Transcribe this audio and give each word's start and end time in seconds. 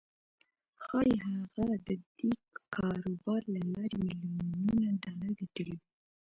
ښايي 0.83 1.15
هغه 1.27 1.75
د 1.87 1.89
دې 2.21 2.29
کاروبار 2.75 3.41
له 3.55 3.61
لارې 3.73 3.97
ميليونونه 4.05 4.87
ډالر 5.03 5.31
ګټلي 5.39 5.73
وي. 5.79 5.87